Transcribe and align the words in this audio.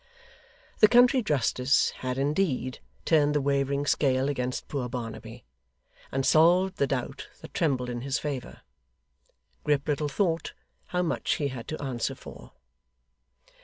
The 0.79 0.87
country 0.87 1.21
justice 1.21 1.91
had 1.99 2.17
indeed 2.17 2.79
turned 3.05 3.35
the 3.35 3.39
wavering 3.39 3.85
scale 3.85 4.29
against 4.29 4.67
poor 4.67 4.89
Barnaby, 4.89 5.45
and 6.11 6.25
solved 6.25 6.77
the 6.77 6.87
doubt 6.87 7.27
that 7.41 7.53
trembled 7.53 7.87
in 7.87 8.01
his 8.01 8.17
favour. 8.17 8.61
Grip 9.63 9.87
little 9.87 10.09
thought 10.09 10.53
how 10.87 11.03
much 11.03 11.35
he 11.35 11.49
had 11.49 11.67
to 11.67 11.79
answer 11.83 12.15
for. 12.15 12.53